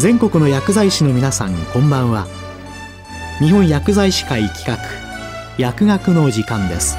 [0.00, 2.26] 全国の薬剤師の皆さんこんばんは。
[3.38, 4.78] 日本薬剤師会企画
[5.58, 6.96] 薬学の時間です。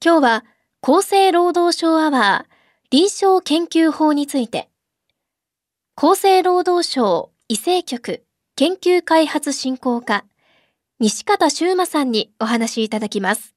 [0.00, 0.44] 今日は
[0.80, 2.54] 厚生労働省アワー
[2.92, 4.68] 臨床研究法について。
[5.96, 8.22] 厚生労働省医政局
[8.54, 10.24] 研究開発振興課
[10.98, 13.54] 西方修馬さんにお話しいただきます。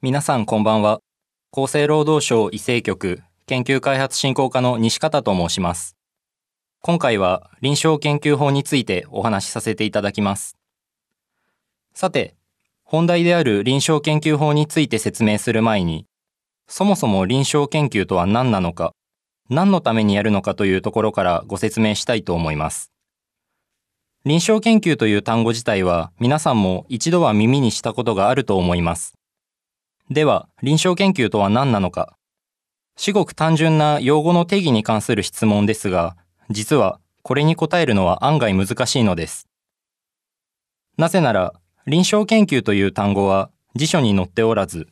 [0.00, 1.00] 皆さんこんばんは。
[1.50, 5.96] 厚生労働省医政局研究開発振興課の西方と申します。
[6.82, 10.56] 今回は臨床研究法についてお話しさせていただきます。
[11.94, 12.36] さて
[12.84, 16.06] 本題である臨床研究法について説明する前に、
[16.68, 18.92] そもそも臨床研究とは何なのか、
[19.50, 22.92] 何のためにやるのかというところからご説明したいと思います。
[24.24, 29.14] 臨床研究という単語自体は皆さんも一度は耳にしたことがあると思います。
[30.10, 32.16] では、臨床研究とは何なのか。
[32.96, 36.16] 至極単純な用語の定義に関する質問ですが、
[36.50, 39.46] 実はこれに答えるのは案外難しいのです。
[40.96, 41.54] なぜなら、
[41.86, 44.88] 臨床研究という単語は辞書に載っておらず、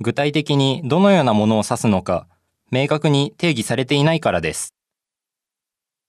[0.00, 2.28] 具体的にどのようなものを指すのか、
[2.70, 4.74] 明確に定義されていないからです。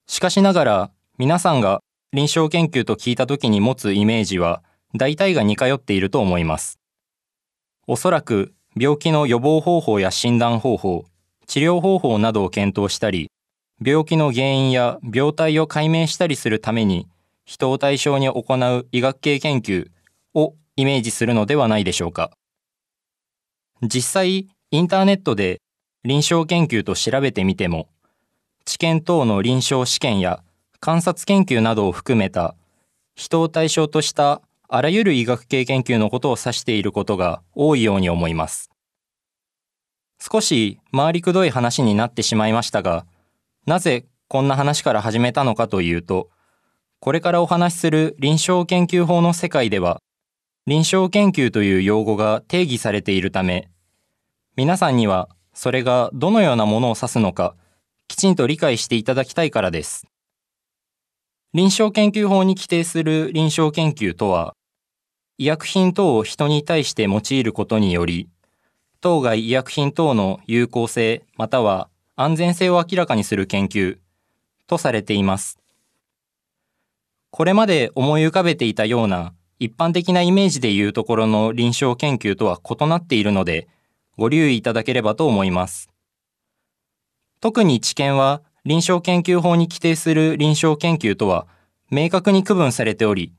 [0.08, 1.81] しかしながら、皆さんが
[2.14, 4.62] 臨床研究と聞いた時に持つイメージは、
[4.94, 6.78] 大体が似通っていると思います。
[7.88, 11.06] おそらく、病気の予防方法や診断方法、
[11.48, 13.31] 治療方法などを検討したり、
[13.81, 17.08] 病気の原因や病態を解明したりするために、
[17.45, 19.90] 人を対象に行う医学系研究
[20.34, 22.31] をイメージするのではないでしょうか。
[23.81, 25.62] 実際、インターネットで
[26.03, 27.88] 臨床研究と調べてみても、
[28.66, 30.44] 治験等の臨床試験や
[30.82, 32.56] 観察研究などを含めた
[33.16, 38.72] 人を対象としたあらゆる医学系研究のことを指していることが多いように思います。
[40.19, 43.06] 少し回りくどい話になってしまいましたが、
[43.68, 46.30] なぜこんな話から始めたのかというと、
[47.00, 50.02] これからお話しする臨床研究法の世界では、
[50.66, 53.69] 臨床研究という用語が定義されているため、
[54.56, 57.56] 皆さんにはそれがどのようなものを指すのか、
[58.08, 60.08] きちんと理解していただきたいからです。
[61.53, 64.56] 臨床研究法に規定する臨床研究とは、
[65.38, 68.29] 医薬品等を人に対して用いることにより、
[69.01, 73.97] 当該医薬品等の有効性または安全性を明らかにする研究
[74.66, 75.59] とされています。
[77.31, 83.68] これまで思い浮かべていたような一般的なイメージでいうところの臨床研究とは異なっているので、
[84.18, 85.89] ご留意いただければと思います。
[87.41, 91.48] 特に知見は臨床研究法に規定する臨床研究とは
[91.90, 93.34] 明確に区分されており、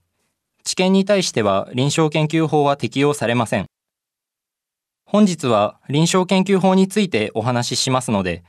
[0.65, 3.67] 知見に対しては臨床研究法は適用されません。
[5.05, 8.43] 本日は臨床研究法についてお話ししますので、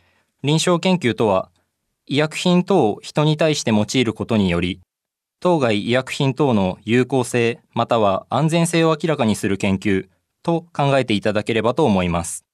[0.43, 1.51] 臨床研究とは
[2.07, 4.81] 医薬品等を人に対して用いることにより、
[5.39, 10.07] 当該医薬品等の有効性または安全性を明らかにする研究
[10.41, 12.45] と考えていただければと思います。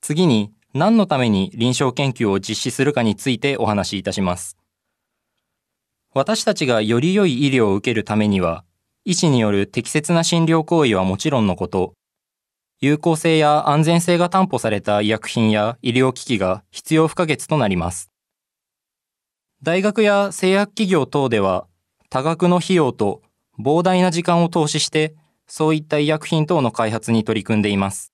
[0.00, 4.56] 次に何のために臨床研究を実施するかについてお話しいたします。
[6.14, 8.64] 私たちがより良い医療を受けるためには、
[9.04, 11.94] 医師による適切な診療行為はもちろんのこと、
[12.80, 18.10] 有効性や安全性が担保された医薬品や医療機器が必要不可欠となります。
[19.62, 21.68] 大学や製薬企業等では
[22.10, 23.22] 多額の費用と
[23.56, 25.14] 膨大な時間を投資して
[25.46, 28.11] そういった医薬品等の開発に取り組んでいます。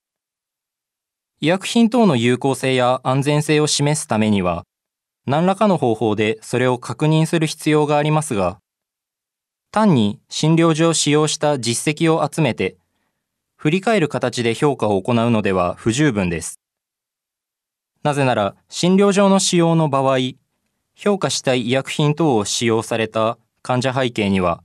[1.41, 4.65] 医薬品等の有効性や安全性を示すためには
[5.26, 8.59] 何らかの方法でそれを確認する必要がありますが
[9.71, 12.76] 単に診療上使用した実績を集めて
[13.56, 16.60] 振り返る形で評価を行うのでは不十分です。
[18.05, 20.19] なぜなら診療上の使用の場合
[21.00, 24.64] 評価したい医薬品等を使用された患者背景には、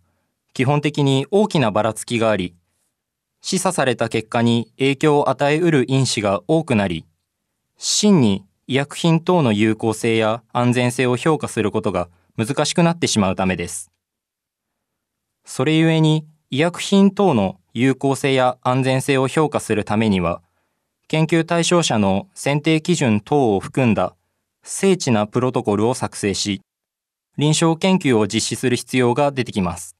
[0.56, 2.56] 基本的に大きなばらつきがあり、
[3.46, 7.06] 示唆された結果に影響を与えうる因子が多くなり、
[7.78, 12.08] 真に医薬品等の有効性や安全性を評価することが
[12.38, 13.92] 難しくなってしまうためです。
[15.44, 20.42] それゆえに医薬品等の有効性や安全性を評価するためには、
[21.10, 24.16] 研究対象者の選定基準等を含んだ
[24.64, 26.62] 精緻なプロトコルを作成し、
[27.38, 29.98] 臨床研究を実施する必要が出てきます。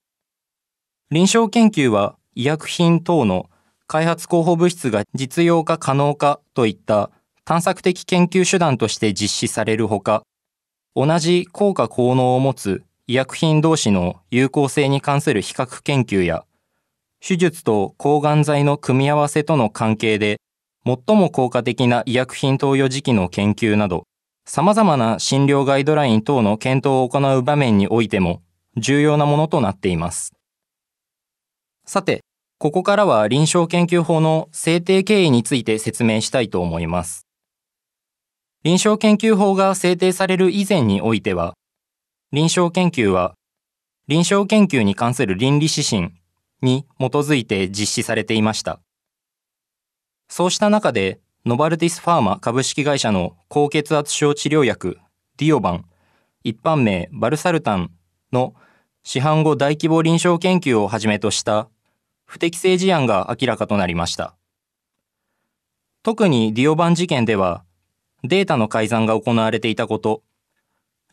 [1.12, 3.50] 臨床研究は医薬品等の
[3.88, 7.12] 開発候補物質が実用化可能かといった
[7.46, 10.24] 探索的研究手段として実施されるほか、
[10.96, 16.46] 同じ効果効能を持つ医薬品同士の有効性に関する比較研究や、
[17.20, 20.38] 手術と抗がん剤の組み合わせとの関係で、
[20.86, 24.06] 最も効果的な医薬品投与時期の研究など、
[24.46, 28.42] 様々な診療ガイドライン等の検討を行う場面においても
[28.78, 30.34] 重要なものとなっています。
[31.86, 32.23] さて、
[32.64, 37.28] ここからは臨床研究法の制定経緯について説明したいと思います。
[38.64, 41.56] 臨床研究法が制定される以前においては、
[42.32, 43.34] 臨床研究は
[44.08, 46.14] 臨床研究に関する倫理指針
[46.62, 48.80] に基づいて実施されていました。
[50.30, 55.00] そうした中で、ノバルティスファーマ株式会社の高血圧症治療薬
[55.36, 55.86] ディオバン、
[56.46, 57.92] 一般名バルサルタン
[58.32, 58.56] の
[59.04, 61.68] 市販後大規模臨床研究をはじめとした
[62.34, 64.36] 不適正事案が明らかとなりました。
[66.02, 67.64] 特にディオバン事件では、
[68.24, 70.24] データの改ざんが行われていたこと、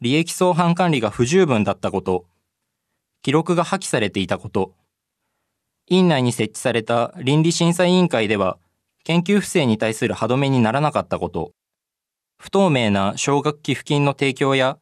[0.01, 2.25] 利益相反管理が不十分だったこと、
[3.21, 4.73] 記録が破棄されていたこと、
[5.91, 8.57] 院内に設置された倫理審査委員会では
[9.05, 11.53] 研究不正に対する歯止めにならなかったこと、
[12.39, 14.79] 不透明な奨学寄付金の提供や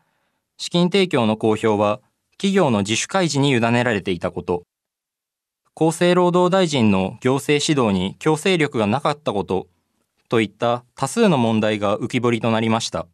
[0.56, 2.00] 資金提供の公表は
[2.36, 4.67] 企業の自主開示に委ねられていたこと、
[5.80, 9.68] 厚生労働大臣の行政指導に強制力がなかったこと
[10.28, 13.06] といった多数の問題が浮き彫りとなりました。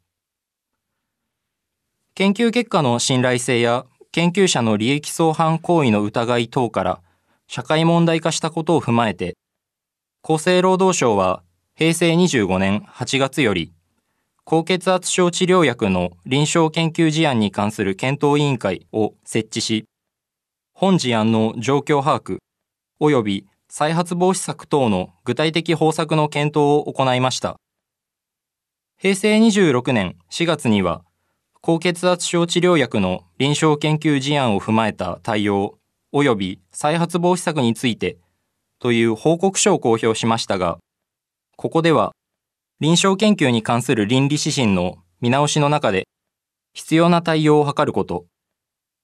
[2.14, 7.02] 研究結果の信頼性や研究者の利益相反行為の疑い等から
[7.48, 9.36] 社会問題化したことを踏まえて、
[10.22, 11.42] 厚生労働省は
[11.74, 13.74] 平成25年8月より、
[14.44, 19.84] 高血圧症治療薬の臨床研究事案に関する検討委員会を設置し、
[20.72, 22.38] 本事案の状況把握
[23.00, 27.56] 及び再発防止策等の具体的方策の検討を行いました。
[28.96, 31.02] 平成26年4月には、
[31.60, 35.78] 高血圧症治療薬の臨床研究事案を踏まえた対応
[36.12, 38.18] 及び再発防止策について
[38.78, 40.78] という報告書を公表しましたが、
[41.56, 42.12] ここでは
[42.80, 46.06] 臨床研究に関する倫理指針の見直しの中で
[46.74, 48.26] 必要な対応を図ること、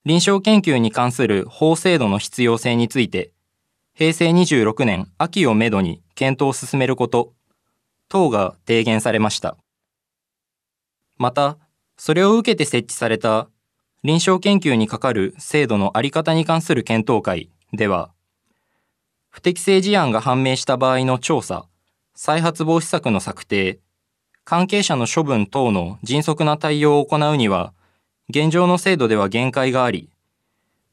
[0.05, 3.31] 臨床研究に関する法制度の必要性について、
[4.01, 7.33] 平成26年秋をめどに検討を進めること、
[8.09, 9.57] 等が提言されました。
[11.19, 11.59] また、
[11.97, 13.47] それを受けて設置された
[14.03, 18.09] 臨床研究にかかる制度のあり方に関する検討会では、
[19.29, 21.67] 不適正事案が判明した場合の調査、
[22.15, 23.77] 再発防止策の策定、
[24.45, 27.71] 関係者の処分等の迅速な対応を行うには、
[28.31, 30.09] 現状の制度では限界があり、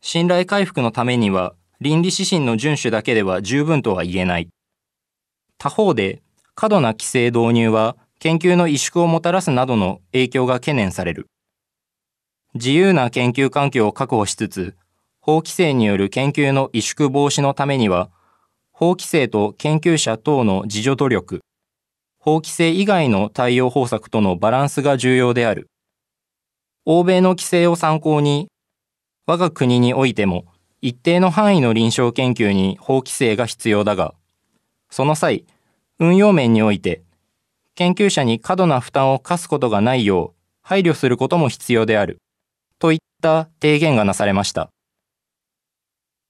[0.03, 4.49] 信頼回復のためには倫理指針の遵守だけでは十分とは言えない。
[5.59, 6.23] 他方で、
[6.57, 11.29] 過度な規制導入は研究の萎縮をもたらすなどの影響が懸念される。
[12.55, 14.77] 自由な研究環境を確保しつつ、
[15.21, 18.11] 法規制による研究の萎縮防止のためには、
[18.73, 21.41] 法規制と研究者等の自助努力、
[22.19, 25.69] 法規制以外の対応方策とのバランスが重要である。
[26.85, 28.49] 欧米の規制を参考に、
[29.27, 30.47] 我が国においても
[30.81, 34.15] 一定の範囲の臨床研究に法規制が必要だが、
[34.91, 35.45] その際、
[35.99, 37.03] 運用面において、
[37.75, 42.19] 研究者に過度な負担を課すことがないよう配慮することも必要である、
[42.79, 44.71] といった提言がなされました。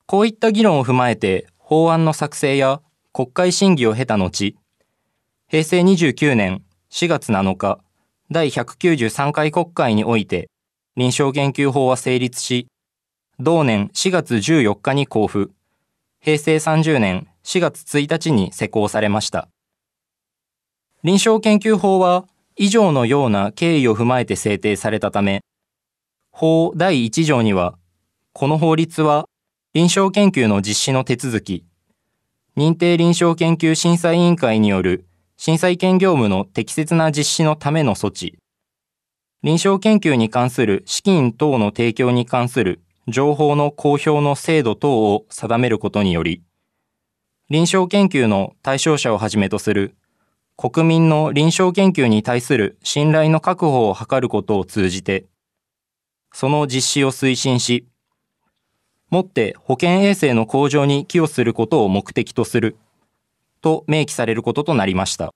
[0.06, 2.80] こういった議論を踏まえて法案の作成や
[3.12, 4.56] 国会審議を経た後、
[5.48, 7.80] 平成29年4月7日、
[8.30, 10.48] 第193回国会において、
[10.96, 12.66] 臨床研究法は成立し、
[13.40, 15.52] 同年4月14日に交付、
[16.20, 19.48] 平成30年4月1日に施行されました。
[21.04, 22.26] 臨床研究法は
[22.56, 25.42] 以上のような経緯を踏まえて制定されたため、
[26.32, 27.78] 法第1条には、
[28.32, 29.28] この法律は
[29.72, 31.64] 臨床研究の実施の手続き、
[32.56, 38.36] 認定臨床研究審査委員会による審査意見業務の適切な実施のための措置、
[39.44, 46.42] 臨床研究に関する資金等の提供に関する情報の公表の制度等を定めることにより、
[47.48, 49.96] 臨床研究の対象者をはじめとする
[50.58, 55.24] 国民の臨床研究に対する信頼の確保を図ることを通じて、
[56.32, 57.86] その実施を推進し、
[59.08, 62.76] もって保健衛生の向上に寄与することを目的とする、
[63.62, 65.32] と明記されることとなりました。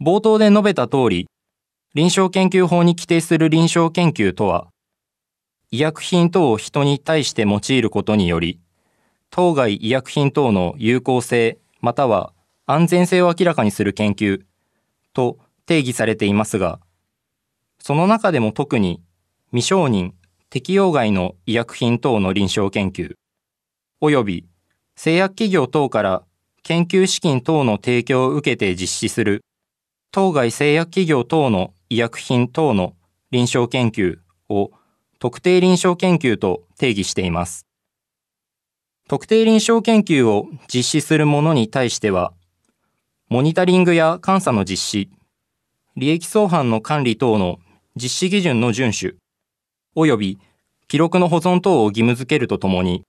[0.00, 1.28] 冒頭で述べた通り、
[1.94, 4.71] 臨床研究法に規定する臨床研究とは、
[5.74, 8.60] 医薬品等を人に対して用いることにより、
[9.30, 12.34] 当該医薬品等の有効性または
[12.66, 14.42] 安全性を明らかにする研究
[15.14, 16.78] と定義されていますが、
[17.78, 19.02] その中でも特に
[19.50, 20.12] 未承認、
[20.50, 23.14] 適用外の医薬品等の臨床研究、
[24.02, 24.46] 及び
[24.94, 26.22] 製薬企業等から
[26.62, 29.40] 研究資金等の提供を受けて実施する
[30.10, 32.94] 当該製薬企業等の医薬品等の
[33.30, 34.18] 臨床研究
[34.50, 34.70] を
[35.22, 37.64] 特定臨床研究と定義しています。
[39.08, 42.32] 特定臨床研究を実施する者に対しては、
[43.28, 45.10] モニタリングや監査の実施、
[45.94, 47.60] 利益相反の管理等の
[47.94, 49.16] 実施基準の遵守、
[49.94, 50.38] 及び
[50.88, 53.04] 記録の保存等を義務付けるとともに、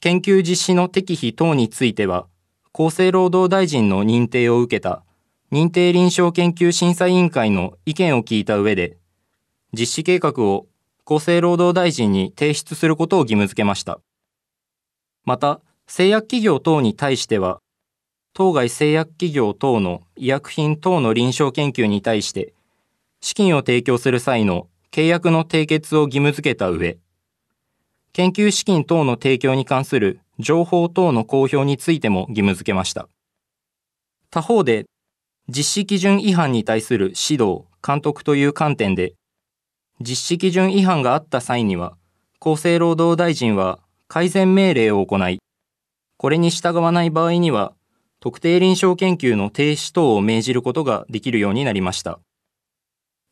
[0.00, 2.26] 研究実施の適否等については、
[2.74, 5.04] 厚生労働大臣の認定を受けた
[5.52, 8.96] 認定臨床研究審査委員会の意見を聞いた上で、
[9.72, 10.66] 実施計画を
[11.10, 13.98] 厚生労働大臣に提出することを義務付けました。
[15.24, 17.60] また、製薬企業等に対しては、
[18.34, 22.52] 当該製薬企業等の医薬品等の臨床研究に対して、
[23.22, 26.98] 資金を提供する際の契約の締結を義務付けた上、
[28.12, 33.08] 研究資金等の提供に関する情報等の公表についても義務付けました。
[34.28, 34.84] 他方で、
[35.48, 39.14] 実施基準違反に対する指導、監督という観点で、
[40.00, 41.96] 実施基準違反があった際には、
[42.40, 45.40] 厚生労働大臣は改善命令を行い、
[46.16, 47.74] これに従わない場合には、
[48.20, 52.20] 特定臨床研究の停止等を命じることができるようになりました。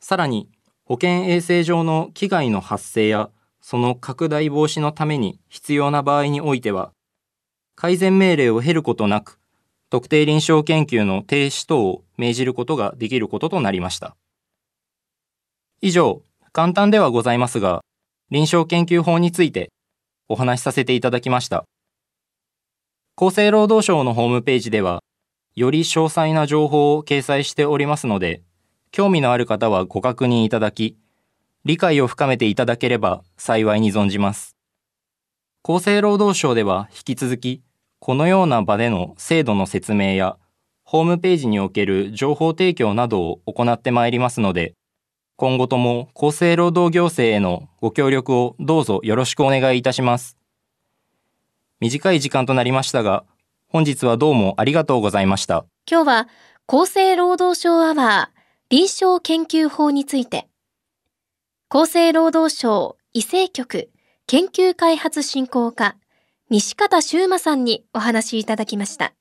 [0.00, 0.48] さらに、
[0.84, 3.30] 保健衛生上の危害の発生や、
[3.60, 6.92] その拡大防止のために必要な場合においては、
[7.74, 9.40] 改善命令を経ることなく、
[9.90, 14.16] 特定臨床研究の停止等を命じることができることとなりました。
[15.80, 16.22] 以上、
[16.56, 17.82] 簡単ではございますが、
[18.30, 19.72] 臨床研究法について
[20.26, 21.66] お話しさせていただきました。
[23.14, 25.02] 厚生労働省のホームページでは、
[25.54, 28.40] より詳細な情報を掲載しておりますので、
[28.90, 30.96] 興味のある方はご確認いただき、
[31.66, 34.56] 理解を深めていただければ幸いに存じます。
[35.62, 37.60] 厚生労働省では引き続き、
[37.98, 40.38] このような場での制度の説明や、
[40.84, 44.72] ホームページにおける情報提供などを行ってまいりますので、
[45.36, 50.38] 今後とも厚生労働行政へのご協力をどうぞよろしくお願いいたします。
[51.78, 53.24] 短い時間となりましたが、
[53.68, 55.66] 本日はどうもありがとうございました。
[55.90, 56.28] 今日は
[56.66, 58.40] 厚生労働省アワー
[58.70, 60.48] 臨床研究法について、
[61.68, 63.90] 厚生労働省医政局
[64.26, 65.96] 研究開発振興課
[66.48, 69.12] 西方修馬さんにお話しいただきました。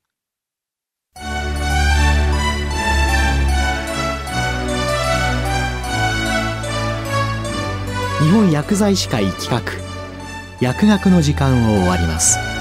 [8.26, 9.62] 日本薬剤師会企画。
[10.60, 12.55] 薬学の時間を終わります。